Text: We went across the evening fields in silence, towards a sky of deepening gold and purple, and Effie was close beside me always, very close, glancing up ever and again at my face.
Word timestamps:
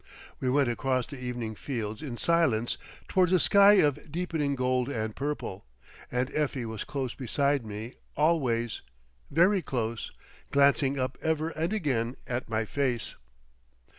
We 0.39 0.49
went 0.49 0.67
across 0.67 1.05
the 1.05 1.21
evening 1.23 1.53
fields 1.53 2.01
in 2.01 2.17
silence, 2.17 2.75
towards 3.07 3.33
a 3.33 3.39
sky 3.39 3.73
of 3.73 4.11
deepening 4.11 4.55
gold 4.55 4.89
and 4.89 5.15
purple, 5.15 5.63
and 6.11 6.31
Effie 6.33 6.65
was 6.65 6.83
close 6.83 7.13
beside 7.13 7.63
me 7.63 7.93
always, 8.17 8.81
very 9.29 9.61
close, 9.61 10.11
glancing 10.49 10.97
up 10.97 11.19
ever 11.21 11.49
and 11.49 11.71
again 11.71 12.17
at 12.25 12.49
my 12.49 12.65
face. 12.65 13.13